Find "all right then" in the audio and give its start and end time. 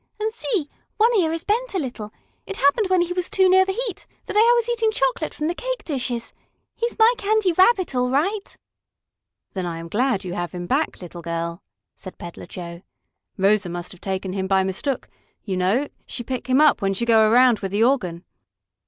7.93-9.67